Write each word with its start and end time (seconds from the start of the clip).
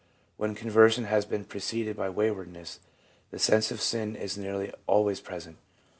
When 0.35 0.55
conversion 0.55 1.03
has 1.03 1.25
been 1.25 1.45
preceded 1.45 1.95
by 1.95 2.09
waywardness, 2.09 2.79
the 3.29 3.37
sense 3.37 3.69
of 3.69 3.81
sin 3.81 4.15
is 4.15 4.35
nearly 4.35 4.73
always 4.87 5.19
present. 5.19 5.57